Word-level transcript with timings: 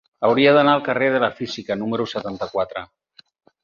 Hauria 0.27 0.53
d'anar 0.55 0.73
al 0.77 0.81
carrer 0.87 1.11
de 1.17 1.21
la 1.25 1.31
Física 1.43 1.81
número 1.85 2.11
setanta-quatre. 2.17 2.89